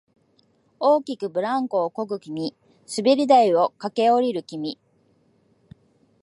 [0.79, 2.55] 大きくブランコをこぐ君、
[2.97, 4.79] 滑り台を駆け下りる君、